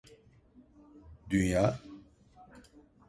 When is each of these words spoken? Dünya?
Dünya? 1.29 1.79